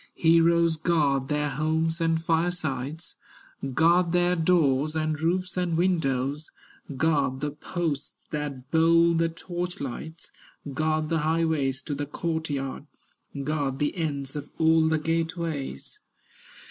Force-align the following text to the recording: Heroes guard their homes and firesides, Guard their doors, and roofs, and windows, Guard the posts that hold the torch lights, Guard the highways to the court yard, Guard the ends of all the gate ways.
Heroes 0.15 0.77
guard 0.77 1.27
their 1.27 1.49
homes 1.51 2.01
and 2.01 2.19
firesides, 2.19 3.13
Guard 3.75 4.13
their 4.13 4.35
doors, 4.35 4.95
and 4.95 5.21
roofs, 5.21 5.57
and 5.57 5.77
windows, 5.77 6.49
Guard 6.97 7.39
the 7.39 7.51
posts 7.51 8.25
that 8.31 8.63
hold 8.71 9.19
the 9.19 9.29
torch 9.29 9.79
lights, 9.79 10.31
Guard 10.73 11.09
the 11.09 11.19
highways 11.19 11.83
to 11.83 11.93
the 11.93 12.07
court 12.07 12.49
yard, 12.49 12.87
Guard 13.43 13.77
the 13.77 13.95
ends 13.95 14.35
of 14.35 14.49
all 14.57 14.87
the 14.87 14.97
gate 14.97 15.37
ways. 15.37 15.99